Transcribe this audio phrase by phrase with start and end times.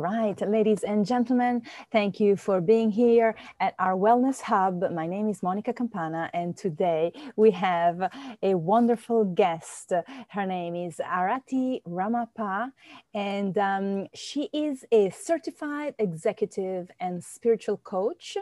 [0.00, 4.92] Right, ladies and gentlemen, thank you for being here at our Wellness Hub.
[4.92, 8.08] My name is Monica Campana, and today we have
[8.40, 9.92] a wonderful guest.
[10.28, 12.70] Her name is Arathi Ramappa,
[13.12, 18.36] and um, she is a certified executive and spiritual coach.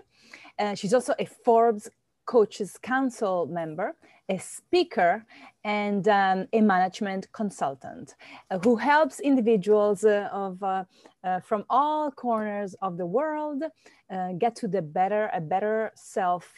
[0.58, 1.88] Uh, she's also a Forbes
[2.26, 3.94] Coaches Council member,
[4.28, 5.24] a speaker,
[5.66, 8.14] and um, a management consultant
[8.50, 10.84] uh, who helps individuals uh, of, uh,
[11.24, 13.64] uh from all corners of the world
[14.10, 16.54] uh, get to the better, a better self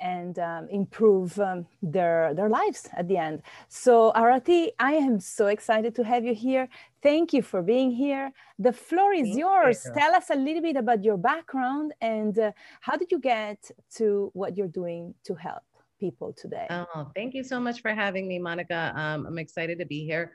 [0.00, 3.42] and um, improve um, their, their lives at the end.
[3.68, 6.68] So Arathi, I am so excited to have you here.
[7.00, 8.32] Thank you for being here.
[8.58, 9.84] The floor is Thank yours.
[9.84, 9.92] You.
[9.94, 14.56] Tell us a little bit about your background and how did you get to what
[14.56, 15.62] you're doing to help?
[15.98, 16.66] People today.
[16.70, 18.92] Oh, thank you so much for having me, Monica.
[18.96, 20.32] Um, I'm excited to be here.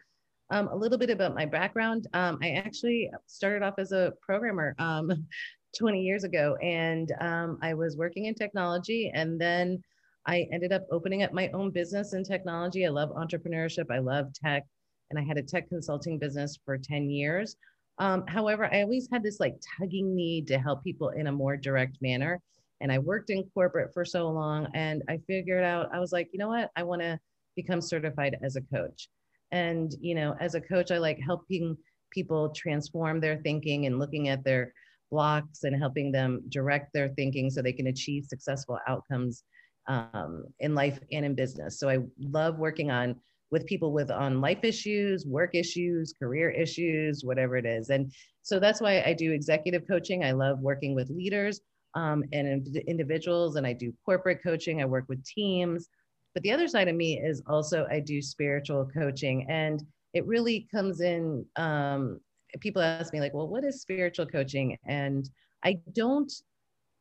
[0.49, 2.07] Um, a little bit about my background.
[2.13, 5.11] Um, I actually started off as a programmer um,
[5.77, 9.81] 20 years ago, and um, I was working in technology, and then
[10.27, 12.85] I ended up opening up my own business in technology.
[12.85, 13.85] I love entrepreneurship.
[13.89, 14.63] I love tech,
[15.09, 17.55] and I had a tech consulting business for 10 years.
[17.99, 21.57] Um, however, I always had this like tugging need to help people in a more
[21.57, 22.39] direct manner
[22.81, 24.67] and I worked in corporate for so long.
[24.73, 26.71] And I figured out, I was like, you know what?
[26.75, 27.19] I want to
[27.55, 29.07] become certified as a coach.
[29.51, 31.77] And, you know, as a coach, I like helping
[32.11, 34.73] people transform their thinking and looking at their
[35.11, 39.43] blocks and helping them direct their thinking so they can achieve successful outcomes
[39.87, 41.79] um, in life and in business.
[41.79, 43.15] So I love working on
[43.51, 47.89] with people with on life issues, work issues, career issues, whatever it is.
[47.89, 50.23] And so that's why I do executive coaching.
[50.23, 51.61] I love working with leaders
[51.95, 54.81] um, and individuals, and I do corporate coaching.
[54.81, 55.89] I work with teams.
[56.33, 60.67] But the other side of me is also I do spiritual coaching, and it really
[60.71, 61.45] comes in.
[61.55, 62.19] Um,
[62.59, 65.29] people ask me like, "Well, what is spiritual coaching?" And
[65.63, 66.31] I don't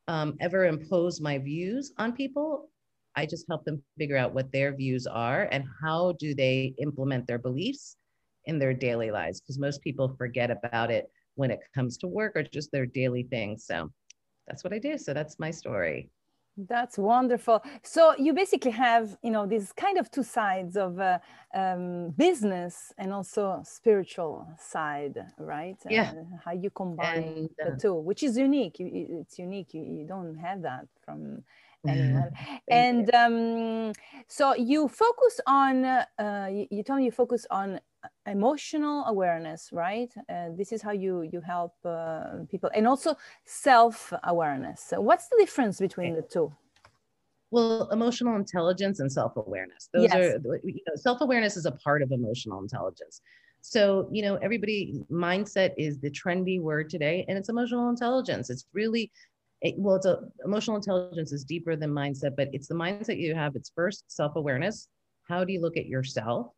[0.08, 2.68] um, ever impose my views on people.
[3.14, 7.26] I just help them figure out what their views are and how do they implement
[7.26, 7.96] their beliefs
[8.46, 12.36] in their daily lives because most people forget about it when it comes to work
[12.36, 13.66] or just their daily things.
[13.66, 13.90] So
[14.46, 14.98] that's what I do.
[14.98, 16.10] So that's my story.
[16.56, 17.62] That's wonderful.
[17.82, 21.18] So you basically have, you know, these kind of two sides of uh,
[21.54, 25.78] um, business and also spiritual side, right?
[25.88, 26.12] Yeah.
[26.12, 28.78] Uh, how you combine and, uh, the two, which is unique.
[28.80, 29.72] You, it's unique.
[29.72, 31.42] You, you don't have that from
[31.88, 32.30] anyone.
[32.68, 33.92] and um,
[34.28, 35.84] so you focus on.
[35.84, 37.80] Uh, you, you told me you focus on
[38.26, 40.12] emotional awareness right?
[40.28, 45.28] Uh, this is how you you help uh, people and also self awareness so what's
[45.28, 46.52] the difference between the two?
[47.50, 50.14] Well emotional intelligence and self awareness those yes.
[50.14, 53.20] are you know, self awareness is a part of emotional intelligence.
[53.60, 58.50] So you know everybody mindset is the trendy word today and it's emotional intelligence.
[58.50, 59.12] It's really
[59.62, 63.34] it, well it's a emotional intelligence is deeper than mindset but it's the mindset you
[63.34, 64.88] have it's first self awareness
[65.28, 66.48] how do you look at yourself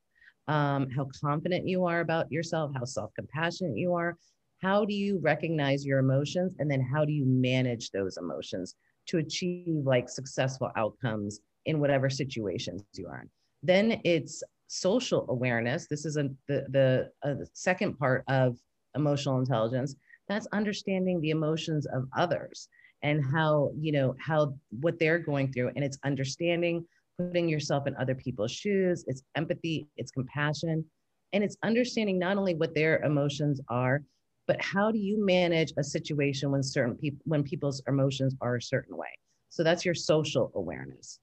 [0.49, 4.17] um, how confident you are about yourself, how self compassionate you are.
[4.63, 6.55] How do you recognize your emotions?
[6.59, 8.75] And then how do you manage those emotions
[9.09, 13.31] to achieve like successful outcomes in whatever situations you are in?
[13.63, 15.87] Then it's social awareness.
[15.89, 18.57] This is a, the, the, uh, the second part of
[18.95, 19.97] emotional intelligence.
[20.29, 22.69] That's understanding the emotions of others
[23.05, 25.71] and how, you know, how what they're going through.
[25.77, 26.85] And it's understanding
[27.19, 30.85] putting yourself in other people's shoes, it's empathy, it's compassion,
[31.33, 34.03] and it's understanding not only what their emotions are,
[34.49, 38.63] but how do you manage a situation when certain people when people's emotions are a
[38.63, 39.15] certain way.
[39.51, 41.21] So that's your social awareness.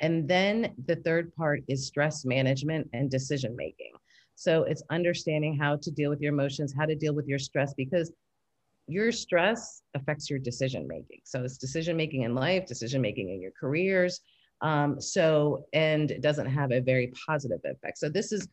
[0.00, 3.92] And then the third part is stress management and decision making.
[4.36, 7.74] So it's understanding how to deal with your emotions, how to deal with your stress,
[7.74, 8.10] because
[8.86, 11.20] your stress affects your decision making.
[11.24, 14.20] So it's decision making in life, decision making in your careers,
[14.60, 17.98] um, so, and it doesn't have a very positive effect.
[17.98, 18.48] So this is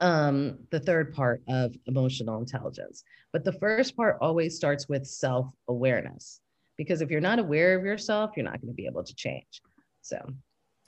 [0.00, 3.02] um, the third part of emotional intelligence.
[3.32, 6.40] But the first part always starts with self-awareness,
[6.76, 9.62] because if you're not aware of yourself, you're not going to be able to change.
[10.02, 10.18] So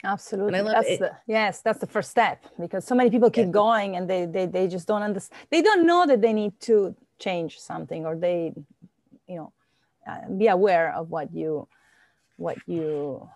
[0.05, 3.53] absolutely that's the, yes that's the first step because so many people keep yes.
[3.53, 6.93] going and they, they they just don't understand they don't know that they need to
[7.25, 8.53] change something or they
[9.27, 9.49] you know
[10.09, 11.67] uh, be aware of what you
[12.37, 13.27] what you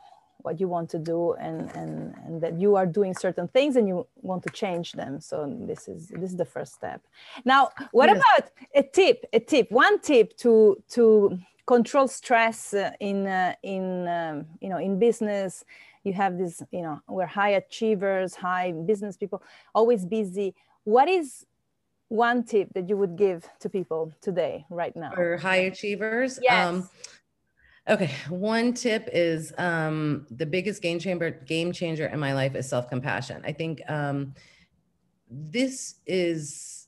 [0.48, 3.86] what you want to do and, and, and that you are doing certain things and
[3.88, 5.20] you want to change them.
[5.20, 5.36] So
[5.70, 7.02] this is this is the first step.
[7.44, 7.62] Now,
[7.92, 8.18] what yes.
[8.18, 8.52] about
[8.82, 9.26] a tip?
[9.34, 14.80] A tip, one tip to to control stress uh, in uh, in um, you know
[14.88, 15.66] in business.
[16.04, 19.40] You have this, you know, we're high achievers, high business people,
[19.76, 20.56] always busy.
[20.86, 21.46] What is
[22.10, 25.12] one tip that you would give to people today, right now?
[25.14, 26.40] For high achievers?
[26.42, 26.68] Yes.
[26.68, 26.90] Um,
[27.90, 28.12] okay.
[28.30, 32.90] One tip is um, the biggest game changer, game changer in my life is self
[32.90, 33.42] compassion.
[33.46, 34.34] I think um,
[35.30, 36.88] this is,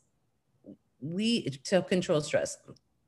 [1.02, 2.58] we to control stress.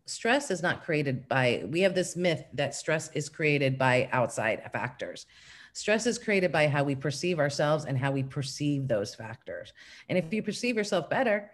[0.06, 4.62] Stress is not created by, we have this myth that stress is created by outside
[4.74, 5.26] factors.
[5.74, 9.72] Stress is created by how we perceive ourselves and how we perceive those factors.
[10.10, 11.50] And if you perceive yourself better,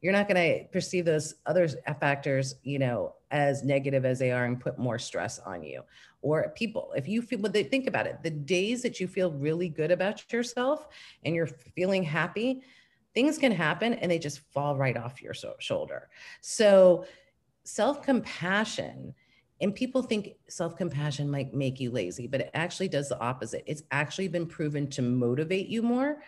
[0.00, 1.68] you're not going to perceive those other
[2.00, 5.82] factors, you know, as negative as they are and put more stress on you
[6.22, 6.92] or people.
[6.96, 9.90] If you feel, but they think about it, the days that you feel really good
[9.90, 10.86] about yourself
[11.24, 12.62] and you're feeling happy,
[13.14, 16.08] things can happen and they just fall right off your so- shoulder.
[16.40, 17.04] So
[17.64, 19.14] self compassion
[19.60, 23.64] and people think self compassion might make you lazy, but it actually does the opposite.
[23.66, 26.22] It's actually been proven to motivate you more.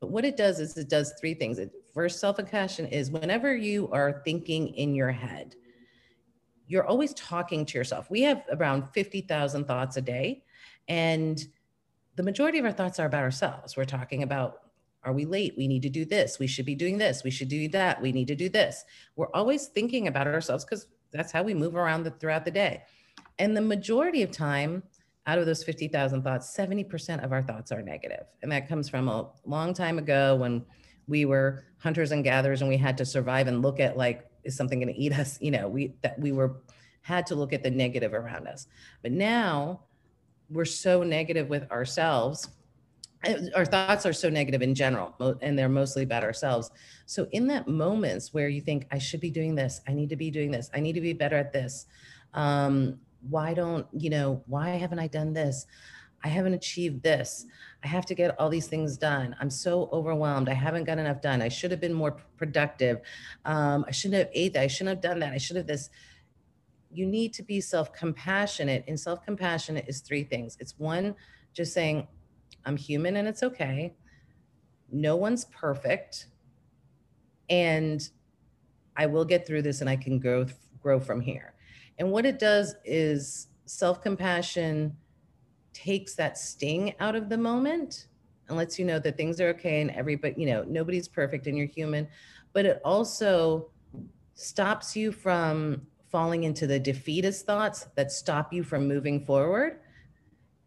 [0.00, 1.58] But what it does is it does three things.
[1.58, 5.56] It, first, self compassion is whenever you are thinking in your head,
[6.68, 8.08] you're always talking to yourself.
[8.08, 10.44] We have around 50,000 thoughts a day,
[10.86, 11.44] and
[12.14, 13.76] the majority of our thoughts are about ourselves.
[13.76, 14.60] We're talking about
[15.02, 15.54] are we late?
[15.56, 16.38] We need to do this.
[16.38, 17.24] We should be doing this.
[17.24, 18.00] We should do that.
[18.00, 18.84] We need to do this.
[19.16, 22.84] We're always thinking about ourselves because that's how we move around the, throughout the day.
[23.40, 24.84] And the majority of time,
[25.26, 28.26] out of those 50,000 thoughts, 70% of our thoughts are negative.
[28.42, 30.64] And that comes from a long time ago when
[31.08, 34.56] we were hunters and gatherers and we had to survive and look at like, is
[34.56, 35.38] something going to eat us?
[35.40, 36.60] You know, we, that we were,
[37.02, 38.66] had to look at the negative around us.
[39.02, 39.80] But now
[40.50, 42.48] we're so negative with ourselves
[43.56, 46.70] our thoughts are so negative in general and they're mostly about ourselves
[47.06, 50.16] so in that moments where you think i should be doing this i need to
[50.16, 51.86] be doing this i need to be better at this
[52.34, 55.66] um, why don't you know why haven't i done this
[56.24, 57.46] i haven't achieved this.
[57.84, 59.36] I have to get all these things done.
[59.40, 60.48] I'm so overwhelmed.
[60.48, 61.40] I haven't got enough done.
[61.40, 63.00] I should have been more productive.
[63.44, 64.62] Um, i shouldn't have ate that.
[64.62, 65.32] I shouldn't have done that.
[65.32, 65.90] I should have this.
[66.90, 70.56] You need to be self-compassionate and self-compassionate is three things.
[70.58, 71.14] It's one
[71.52, 72.08] just saying
[72.64, 73.94] I'm human and it's okay.
[74.90, 76.26] No one's perfect.
[77.48, 78.08] And
[78.96, 80.46] I will get through this and I can grow
[80.80, 81.54] grow from here.
[81.98, 84.96] And what it does is self-compassion
[85.84, 88.08] takes that sting out of the moment
[88.48, 91.56] and lets you know that things are okay and everybody, you know, nobody's perfect and
[91.56, 92.08] you're human,
[92.52, 93.70] but it also
[94.34, 99.80] stops you from falling into the defeatist thoughts that stop you from moving forward.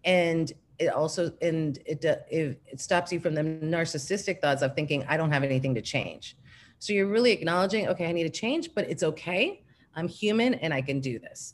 [0.03, 5.05] And it also and it, it it stops you from the narcissistic thoughts of thinking
[5.07, 6.37] I don't have anything to change.
[6.79, 9.63] So you're really acknowledging, okay, I need to change, but it's okay.
[9.95, 11.53] I'm human and I can do this.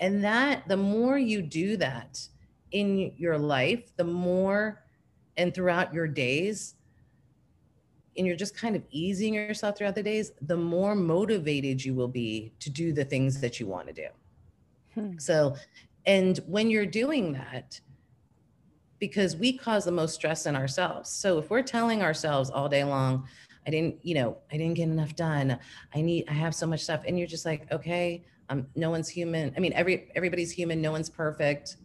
[0.00, 2.28] And that the more you do that
[2.72, 4.82] in your life, the more
[5.36, 6.74] and throughout your days,
[8.16, 12.08] and you're just kind of easing yourself throughout the days, the more motivated you will
[12.08, 14.08] be to do the things that you want to do.
[14.94, 15.18] Hmm.
[15.18, 15.54] So,
[16.06, 17.80] and when you're doing that,
[18.98, 21.10] because we cause the most stress in ourselves.
[21.10, 23.28] So if we're telling ourselves all day long,
[23.66, 25.58] I didn't, you know, I didn't get enough done.
[25.94, 27.02] I need, I have so much stuff.
[27.06, 29.52] And you're just like, okay, um, no one's human.
[29.56, 30.80] I mean, every, everybody's human.
[30.80, 31.76] No one's perfect.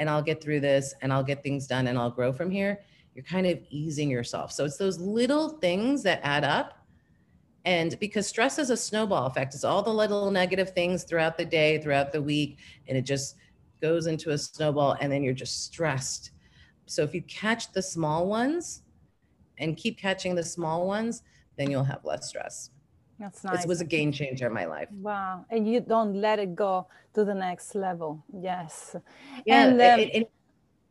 [0.00, 2.80] And I'll get through this and I'll get things done and I'll grow from here.
[3.14, 4.50] You're kind of easing yourself.
[4.50, 6.78] So it's those little things that add up.
[7.64, 11.44] And because stress is a snowball effect, it's all the little negative things throughout the
[11.44, 12.58] day, throughout the week.
[12.88, 13.36] And it just,
[13.80, 16.32] goes into a snowball and then you're just stressed.
[16.86, 18.82] So if you catch the small ones
[19.58, 21.22] and keep catching the small ones,
[21.56, 22.70] then you'll have less stress.
[23.20, 23.64] That's nice.
[23.64, 24.88] It was a game changer in my life.
[24.90, 25.44] Wow.
[25.50, 28.24] And you don't let it go to the next level.
[28.32, 28.96] Yes.
[29.44, 29.66] Yeah.
[29.66, 30.30] And, um, it, it,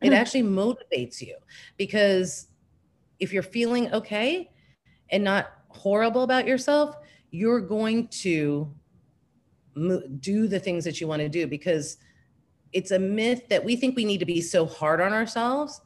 [0.00, 1.36] it actually motivates you
[1.76, 2.46] because
[3.18, 4.50] if you're feeling okay
[5.10, 6.96] and not horrible about yourself,
[7.32, 8.72] you're going to
[10.20, 11.96] do the things that you want to do because
[12.72, 15.80] it's a myth that we think we need to be so hard on ourselves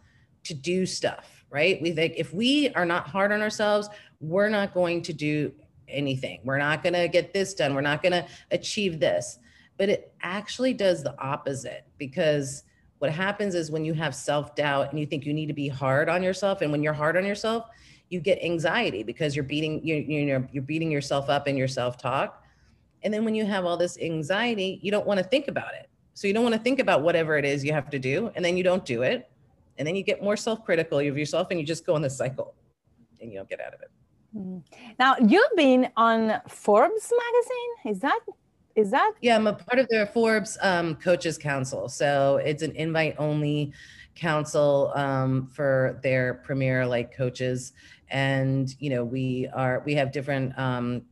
[0.44, 1.80] to do stuff, right?
[1.80, 3.88] We think if we are not hard on ourselves,
[4.20, 5.52] we're not going to do
[5.88, 6.40] anything.
[6.44, 7.74] We're not going to get this done.
[7.74, 9.38] We're not going to achieve this.
[9.76, 12.62] But it actually does the opposite because
[12.98, 15.68] what happens is when you have self doubt and you think you need to be
[15.68, 17.66] hard on yourself, and when you're hard on yourself,
[18.08, 21.98] you get anxiety because you're beating you you're, you're beating yourself up in your self
[21.98, 22.44] talk.
[23.02, 25.90] And then when you have all this anxiety, you don't want to think about it
[26.14, 28.44] so you don't want to think about whatever it is you have to do, and
[28.44, 29.28] then you don't do it.
[29.76, 32.16] And then you get more self critical of yourself and you just go in this
[32.16, 32.54] cycle
[33.20, 33.90] and you don't get out of it.
[34.36, 34.58] Mm-hmm.
[34.98, 37.92] Now, you've been on Forbes magazine.
[37.92, 38.20] Is that
[38.76, 42.72] is that yeah i'm a part of their forbes um, coaches council so it's an
[42.72, 43.72] invite only
[44.14, 47.72] council um, for their premier like coaches
[48.10, 51.02] and you know we are we have different um,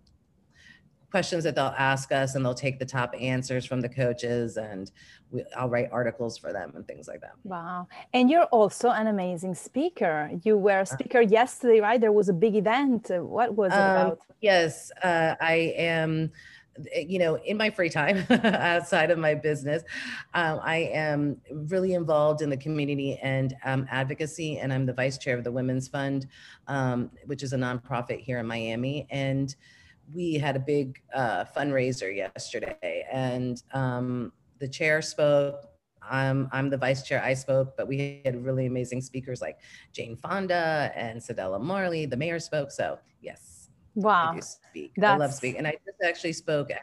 [1.12, 4.90] questions that they'll ask us and they'll take the top answers from the coaches and
[5.30, 7.34] we, I'll write articles for them and things like that.
[7.44, 7.86] Wow.
[8.14, 10.30] And you're also an amazing speaker.
[10.42, 10.84] You were a uh.
[10.86, 12.00] speaker yesterday, right?
[12.00, 13.10] There was a big event.
[13.10, 14.18] What was it um, about?
[14.40, 16.32] Yes, uh, I am
[16.94, 19.82] you know, in my free time outside of my business,
[20.32, 25.18] um, I am really involved in the community and um, advocacy, and I'm the vice
[25.18, 26.26] chair of the Women's Fund,
[26.68, 29.06] um, which is a nonprofit here in Miami.
[29.10, 29.54] And
[30.14, 35.68] we had a big uh, fundraiser yesterday, and um, the chair spoke.
[36.08, 37.22] I'm, I'm the vice chair.
[37.22, 39.58] I spoke, but we had really amazing speakers like
[39.92, 42.06] Jane Fonda and Cedella Marley.
[42.06, 42.70] The mayor spoke.
[42.70, 44.92] So yes, wow, I speak.
[44.96, 45.14] That's...
[45.14, 46.80] I love speak, and I just actually spoke at.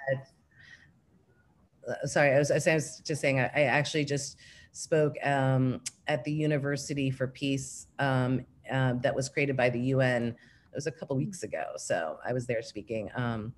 [1.88, 3.40] Uh, sorry, I was, I was just saying.
[3.40, 4.38] I, I actually just
[4.72, 10.36] spoke um, at the University for Peace um, uh, that was created by the UN
[10.72, 11.20] it was a couple mm.
[11.20, 11.66] weeks ago.
[11.78, 13.54] So I was there speaking, um,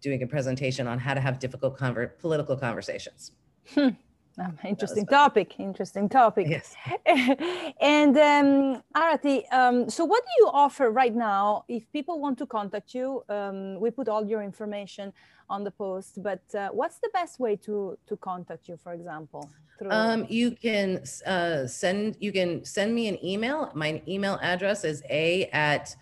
[0.00, 3.32] doing a presentation on how to have difficult conver- political conversations.
[3.74, 3.90] Hmm.
[4.36, 5.54] Um, interesting topic.
[5.58, 6.48] Interesting topic.
[6.48, 6.74] Yes.
[7.80, 11.64] and um, Arathi, um, so what do you offer right now?
[11.68, 15.12] If people want to contact you, um, we put all your information
[15.48, 16.22] on the post.
[16.22, 18.76] But uh, what's the best way to to contact you?
[18.76, 19.90] For example, through...
[19.90, 23.70] um, you can uh, send you can send me an email.
[23.74, 25.94] My email address is a at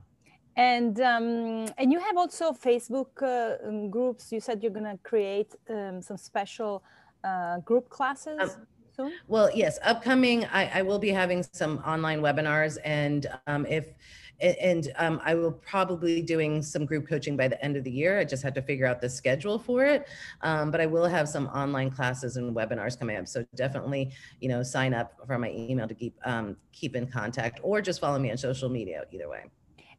[0.57, 4.33] and um, and you have also Facebook uh, um, groups.
[4.33, 6.83] You said you're going to create um, some special
[7.23, 8.41] uh, group classes.
[8.41, 9.13] Um, soon?
[9.29, 10.47] Well, yes, upcoming.
[10.47, 13.93] I, I, will be having some online webinars, and um, if
[14.41, 18.19] and um, I will probably doing some group coaching by the end of the year.
[18.19, 20.09] I just have to figure out the schedule for it,
[20.43, 23.29] um, but I will have some online classes and webinars coming up.
[23.29, 27.61] So definitely, you know, sign up for my email to keep um, keep in contact,
[27.63, 29.05] or just follow me on social media.
[29.13, 29.45] Either way.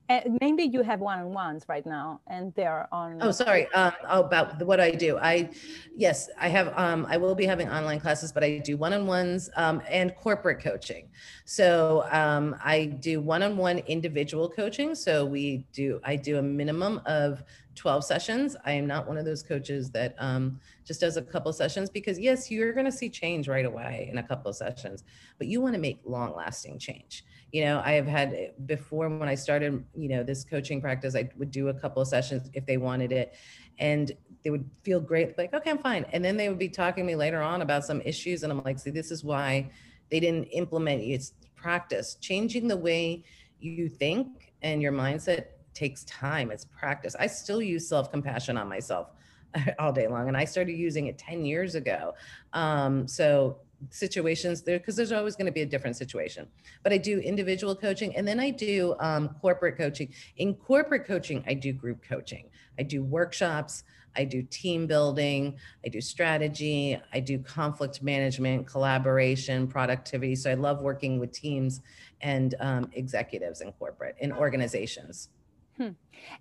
[0.10, 3.22] And maybe you have one-on-ones right now, and they're on.
[3.22, 3.68] Oh, sorry.
[3.74, 5.18] Um, about what I do.
[5.18, 5.50] I,
[5.96, 6.74] yes, I have.
[6.78, 11.10] Um, I will be having online classes, but I do one-on-ones um, and corporate coaching.
[11.44, 14.96] So um, I do one-on-one individual coaching.
[14.96, 16.00] So we do.
[16.06, 17.44] I do a minimum of
[17.76, 18.56] 12 sessions.
[18.66, 22.18] I am not one of those coaches that um, just does a couple sessions because
[22.18, 25.04] yes, you're going to see change right away in a couple of sessions,
[25.38, 29.30] but you want to make long-lasting change you know i have had eh, before when
[29.30, 32.66] i started you know this coaching practice i would do a couple of sessions if
[32.66, 33.36] they wanted it
[33.80, 34.12] and
[34.44, 36.06] they would feel great like okay i'm fine.
[36.14, 38.62] And then they would be talking to me later on about some issues and i'm
[38.64, 39.70] like see this is why
[40.10, 42.16] they didn't implement it's practice.
[42.22, 43.24] Changing the way
[43.60, 46.52] you think and your mindset takes time.
[46.52, 47.16] It's practice.
[47.20, 49.10] I still use self-compassion on myself
[49.80, 52.14] all day long and i started using it 10 years ago.
[52.54, 53.58] Um, so
[53.90, 56.48] situations there because there's always going to be a different situation.
[56.84, 60.14] But i do individual coaching and then i do um, corporate coaching.
[60.38, 62.50] In corporate coaching i do group coaching.
[62.80, 63.84] I do workshops
[64.16, 70.36] i do team building i do strategy i do conflict management collaboration productivity.
[70.36, 71.82] So i love working with teams
[72.22, 75.30] and um, executives in corporate in organizations.
[75.78, 75.90] Hmm.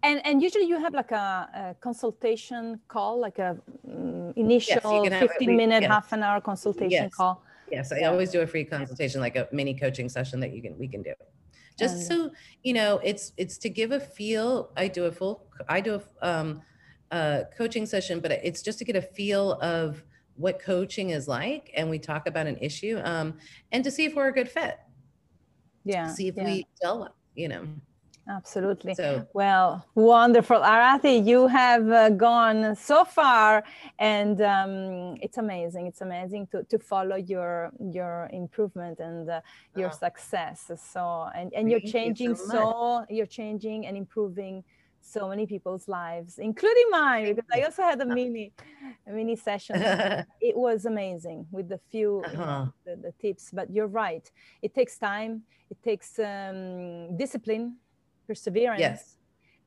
[0.02, 3.58] And and usually you have like a, a consultation call, like a
[4.36, 7.14] initial yes, 15 a, minute, half an hour consultation yes.
[7.14, 7.42] call.
[7.70, 8.10] Yes, I yeah.
[8.10, 11.02] always do a free consultation, like a mini coaching session that you can we can
[11.02, 11.14] do.
[11.78, 12.30] Just and, so
[12.62, 14.70] you know, it's it's to give a feel.
[14.76, 16.62] I do a full I do a um,
[17.10, 20.04] uh, coaching session, but it's just to get a feel of
[20.36, 23.34] what coaching is like, and we talk about an issue, um,
[23.72, 24.78] and to see if we're a good fit.
[25.84, 26.08] Yeah.
[26.12, 26.44] See if yeah.
[26.44, 27.66] we gel you know.
[28.28, 28.94] Absolutely.
[28.94, 30.56] So, well, wonderful.
[30.56, 33.62] Arathi, you have uh, gone so far
[34.00, 35.86] and um, it's amazing.
[35.86, 39.40] It's amazing to, to follow your your improvement and uh,
[39.76, 39.92] your oh.
[39.92, 40.72] success.
[40.92, 44.64] So, and, and you're changing you so, so you're changing and improving
[45.00, 48.52] so many people's lives, including mine, because I also had a mini,
[49.06, 49.76] a mini session.
[50.40, 52.32] it was amazing with the few uh-huh.
[52.32, 53.50] you know, the, the, tips.
[53.52, 54.28] But you're right;
[54.62, 55.42] it takes time.
[55.70, 57.76] It takes um, discipline,
[58.26, 59.16] perseverance, yes.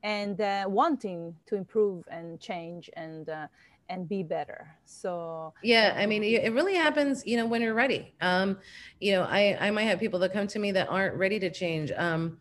[0.03, 3.29] and uh, wanting to improve and change and.
[3.29, 3.47] Uh,
[3.91, 8.13] and be better so yeah i mean it really happens you know when you're ready
[8.21, 8.55] um
[8.99, 11.49] you know i i might have people that come to me that aren't ready to
[11.49, 12.37] change um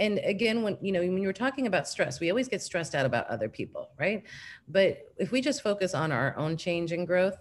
[0.00, 3.06] and again when you know when you're talking about stress we always get stressed out
[3.06, 4.24] about other people right?
[4.66, 7.36] But if we just focus on our own change and growth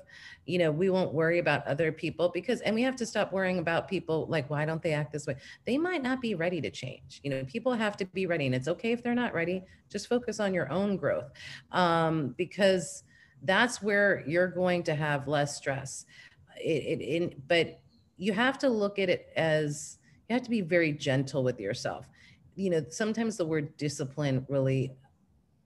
[0.46, 3.60] you know we won't worry about other people because and we have to stop worrying
[3.60, 5.38] about people like why don't they act this way?
[5.66, 7.22] They might not be ready to change.
[7.24, 9.63] You know people have to be ready and it's okay if they're not ready.
[9.89, 11.32] Just focus on your own growth
[11.72, 13.04] um, because
[13.44, 16.06] that's where you're going to have less stress.
[16.58, 17.80] It, it, it but
[18.18, 19.98] you have to look at it as
[20.28, 22.06] you have to be very gentle with yourself
[22.60, 24.92] you know, sometimes the word discipline really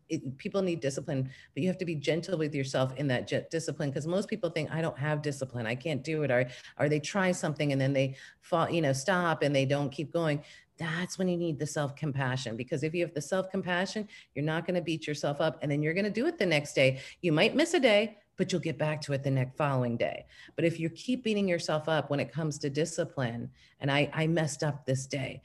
[0.09, 3.89] it, people need discipline, but you have to be gentle with yourself in that discipline
[3.89, 6.45] because most people think I don't have discipline, I can't do it, or
[6.77, 10.13] or they try something and then they fall, you know, stop and they don't keep
[10.13, 10.43] going.
[10.77, 14.45] That's when you need the self compassion because if you have the self compassion, you're
[14.45, 16.73] not going to beat yourself up, and then you're going to do it the next
[16.73, 16.99] day.
[17.21, 20.25] You might miss a day, but you'll get back to it the next following day.
[20.55, 24.27] But if you keep beating yourself up when it comes to discipline, and I I
[24.27, 25.41] messed up this day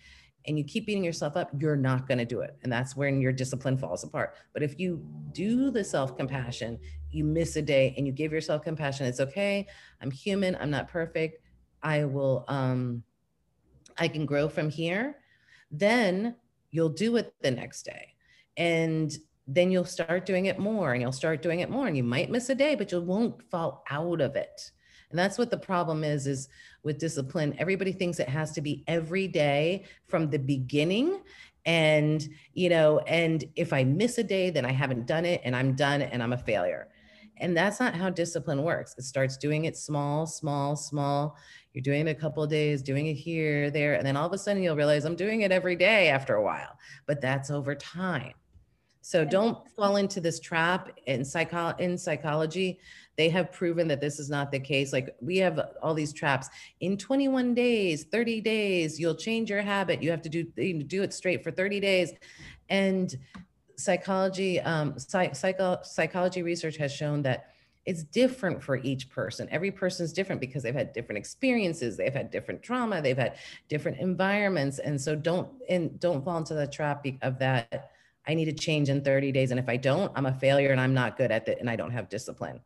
[0.46, 2.56] and you keep beating yourself up, you're not going to do it.
[2.62, 4.34] And that's when your discipline falls apart.
[4.52, 6.78] But if you do the self compassion,
[7.10, 9.66] you miss a day and you give yourself compassion, it's okay.
[10.00, 10.56] I'm human.
[10.60, 11.42] I'm not perfect.
[11.82, 13.02] I will, um,
[13.98, 15.16] I can grow from here.
[15.70, 16.36] Then
[16.70, 18.14] you'll do it the next day.
[18.56, 19.16] And
[19.46, 21.86] then you'll start doing it more and you'll start doing it more.
[21.86, 24.70] And you might miss a day, but you won't fall out of it.
[25.10, 26.48] And that's what the problem is, is
[26.82, 27.54] with discipline.
[27.58, 31.20] Everybody thinks it has to be every day from the beginning.
[31.66, 35.54] And, you know, and if I miss a day, then I haven't done it and
[35.54, 36.88] I'm done and I'm a failure.
[37.40, 38.94] And that's not how discipline works.
[38.98, 41.36] It starts doing it small, small, small.
[41.72, 44.32] You're doing it a couple of days, doing it here, there, and then all of
[44.32, 46.76] a sudden you'll realize I'm doing it every day after a while.
[47.06, 48.32] But that's over time.
[49.00, 52.80] So don't fall into this trap in psycho in psychology
[53.18, 54.92] they have proven that this is not the case.
[54.92, 56.48] Like we have all these traps.
[56.80, 60.00] In 21 days, 30 days, you'll change your habit.
[60.00, 62.12] You have to do do it straight for 30 days.
[62.68, 63.14] And
[63.76, 67.50] psychology, um, psych, psycho, psychology research has shown that
[67.86, 69.48] it's different for each person.
[69.50, 73.36] Every person is different because they've had different experiences, they've had different trauma, they've had
[73.68, 77.90] different environments, and so don't and don't fall into the trap of that.
[78.28, 80.80] I need to change in 30 days, and if I don't, I'm a failure and
[80.80, 82.60] I'm not good at it, and I don't have discipline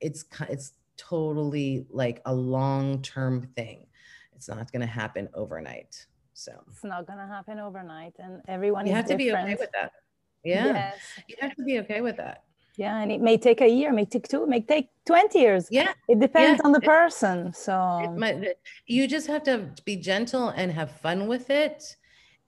[0.00, 3.86] it's it's totally like a long-term thing.
[4.34, 6.06] It's not going to happen overnight.
[6.34, 8.86] So it's not going to happen overnight, and everyone.
[8.86, 9.46] You have to different.
[9.46, 9.92] be okay with that.
[10.44, 10.96] Yeah, yes.
[11.26, 12.44] you have to be okay with that.
[12.78, 15.66] Yeah, and it may take a year, may take two, may take 20 years.
[15.68, 15.92] Yeah.
[16.08, 16.66] It depends yeah.
[16.66, 17.52] on the person.
[17.52, 18.54] So might,
[18.86, 21.96] you just have to be gentle and have fun with it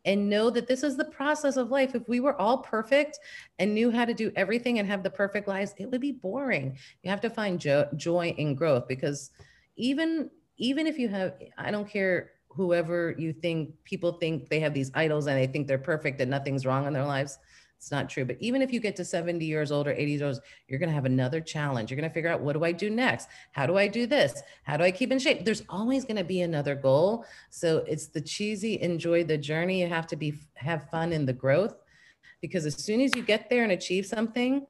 [0.04, 1.94] and know that this is the process of life.
[1.94, 3.18] If we were all perfect
[3.58, 6.76] and knew how to do everything and have the perfect lives, it would be boring.
[7.02, 9.30] You have to find jo- joy in growth because
[9.76, 14.74] even even if you have, I don't care whoever you think people think they have
[14.74, 17.38] these idols and they think they're perfect and nothing's wrong in their lives.
[17.80, 18.26] It's not true.
[18.26, 20.90] But even if you get to 70 years old or 80 years old, you're going
[20.90, 21.90] to have another challenge.
[21.90, 23.28] You're going to figure out what do I do next?
[23.52, 24.42] How do I do this?
[24.64, 25.46] How do I keep in shape?
[25.46, 27.24] There's always going to be another goal.
[27.48, 29.80] So it's the cheesy enjoy the journey.
[29.80, 31.74] You have to be have fun in the growth
[32.42, 34.66] because as soon as you get there and achieve something,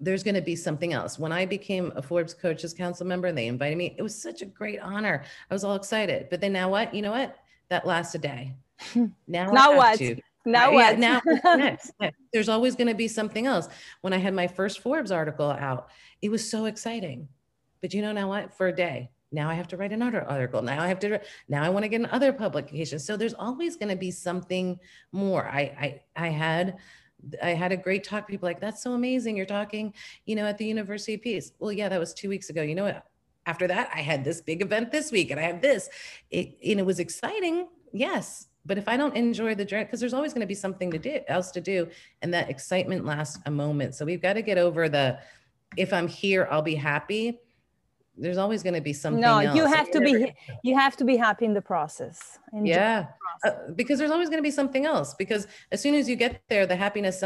[0.00, 1.18] there's going to be something else.
[1.18, 4.40] When I became a Forbes Coaches Council member and they invited me, it was such
[4.40, 5.24] a great honor.
[5.50, 6.28] I was all excited.
[6.30, 6.94] But then now what?
[6.94, 7.36] You know what?
[7.68, 8.54] That lasts a day.
[9.28, 9.98] Now, now what?
[9.98, 10.98] To now what?
[10.98, 12.16] Now next, next.
[12.32, 13.68] There's always going to be something else.
[14.00, 15.88] When I had my first Forbes article out,
[16.22, 17.28] it was so exciting.
[17.80, 18.56] But you know now what?
[18.56, 20.62] For a day, now I have to write another article.
[20.62, 21.20] Now I have to.
[21.48, 23.04] Now I want to get in other publications.
[23.04, 24.78] So there's always going to be something
[25.12, 25.46] more.
[25.46, 26.78] I I I had.
[27.42, 28.28] I had a great talk.
[28.28, 29.36] People like, that's so amazing.
[29.36, 29.94] You're talking,
[30.26, 31.50] you know, at the University of Peace.
[31.58, 32.62] Well, yeah, that was two weeks ago.
[32.62, 33.04] You know what?
[33.46, 35.88] After that, I had this big event this week and I have this.
[36.30, 37.68] It, and it was exciting.
[37.92, 40.90] Yes but if I don't enjoy the journey, because there's always going to be something
[40.90, 41.88] to do else to do,
[42.22, 43.94] and that excitement lasts a moment.
[43.94, 45.18] So we've got to get over the
[45.76, 47.40] if I'm here, I'll be happy.
[48.16, 49.56] there's always going to be something no else.
[49.56, 53.50] you have to be you have to be happy in the process Enjoy yeah the
[53.50, 53.68] process.
[53.68, 56.42] Uh, because there's always going to be something else because as soon as you get
[56.48, 57.22] there the happiness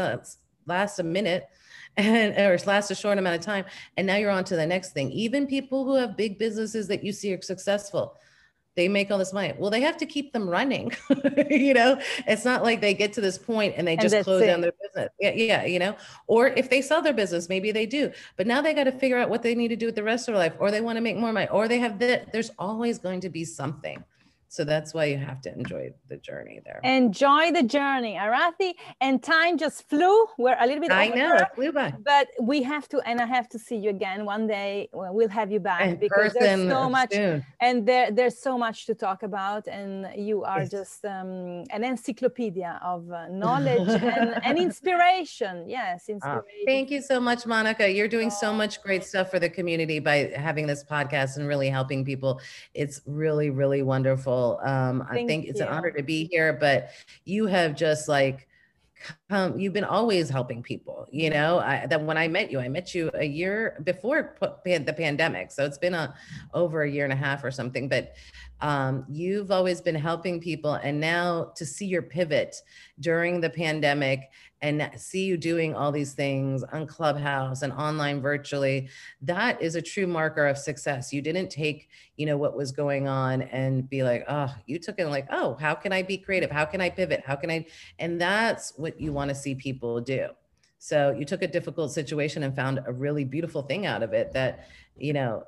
[0.65, 1.47] lasts a minute
[1.97, 3.65] and or lasts a short amount of time
[3.97, 7.03] and now you're on to the next thing even people who have big businesses that
[7.03, 8.17] you see are successful
[8.75, 9.53] they make all this money.
[9.57, 10.93] Well, they have to keep them running.
[11.49, 14.41] you know, it's not like they get to this point and they just and close
[14.41, 14.47] it.
[14.47, 15.09] down their business.
[15.19, 15.95] Yeah, yeah, you know,
[16.27, 18.11] or if they sell their business, maybe they do.
[18.37, 20.27] But now they got to figure out what they need to do with the rest
[20.27, 22.31] of their life, or they want to make more money, or they have that.
[22.31, 24.03] There's always going to be something.
[24.51, 26.81] So that's why you have to enjoy the journey there.
[26.83, 28.73] Enjoy the journey, Arathi.
[28.99, 30.25] And time just flew.
[30.37, 30.91] We're a little bit.
[30.91, 31.93] I know it flew by.
[32.03, 34.89] But we have to, and I have to see you again one day.
[34.91, 37.45] We'll have you back In because there's so much, soon.
[37.61, 39.69] and there there's so much to talk about.
[39.69, 40.71] And you are yes.
[40.71, 45.69] just um, an encyclopedia of uh, knowledge and, and, inspiration.
[45.69, 46.43] Yes, ah, inspiration.
[46.63, 47.89] Oh, thank you so much, Monica.
[47.89, 48.41] You're doing oh.
[48.41, 52.41] so much great stuff for the community by having this podcast and really helping people.
[52.73, 55.65] It's really, really wonderful um, I think it's you.
[55.65, 56.89] an honor to be here, but
[57.25, 58.47] you have just like
[59.29, 61.07] come, you've been always helping people.
[61.11, 64.95] You know, I, that when I met you, I met you a year before the
[64.97, 66.13] pandemic, so it's been a
[66.53, 67.89] over a year and a half or something.
[67.89, 68.13] But
[68.61, 72.55] um, you've always been helping people, and now to see your pivot
[72.99, 74.29] during the pandemic
[74.61, 78.89] and see you doing all these things on Clubhouse and online virtually,
[79.21, 81.11] that is a true marker of success.
[81.11, 84.99] You didn't take, you know, what was going on and be like, oh, you took
[84.99, 86.51] it like, oh, how can I be creative?
[86.51, 87.23] How can I pivot?
[87.25, 87.65] How can I?
[87.97, 90.27] And that's what you want to see people do.
[90.77, 94.33] So you took a difficult situation and found a really beautiful thing out of it
[94.33, 95.43] that, you know,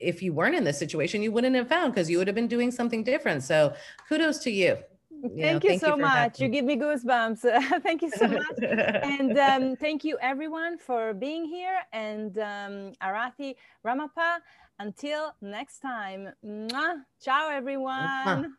[0.00, 2.48] if you weren't in this situation, you wouldn't have found because you would have been
[2.48, 3.42] doing something different.
[3.42, 3.74] So
[4.08, 4.78] kudos to you.
[5.24, 6.40] Thank know, you so you much.
[6.40, 7.82] You give me goosebumps.
[7.82, 8.58] thank you so much.
[8.60, 11.78] and um, thank you everyone for being here.
[11.92, 13.54] And um, Arathi
[13.86, 14.38] Ramappa,
[14.78, 16.28] until next time.
[16.44, 16.96] Mwah.
[17.22, 18.54] Ciao, everyone.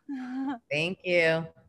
[0.70, 1.46] Thank you.